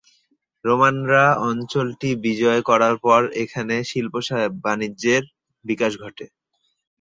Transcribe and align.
রোমানরা 0.65 1.25
অঞ্চলটি 1.43 2.09
বিজয় 2.25 2.61
করার 2.69 2.95
পর 3.05 3.21
এখানে 3.43 3.75
শিল্প-বাণিজ্যের 3.89 5.23
বিকাশ 5.65 5.91
ঘটে। 6.03 6.25